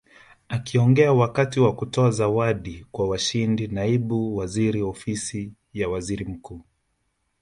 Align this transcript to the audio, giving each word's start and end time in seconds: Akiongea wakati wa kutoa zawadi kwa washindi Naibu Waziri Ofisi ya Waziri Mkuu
Akiongea 0.47 1.13
wakati 1.13 1.59
wa 1.59 1.75
kutoa 1.75 2.11
zawadi 2.11 2.85
kwa 2.91 3.07
washindi 3.09 3.67
Naibu 3.67 4.35
Waziri 4.37 4.81
Ofisi 4.81 5.53
ya 5.73 5.89
Waziri 5.89 6.25
Mkuu 6.25 6.61